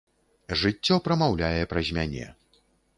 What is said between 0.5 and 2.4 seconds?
Жыццё прамаўляе праз мяне.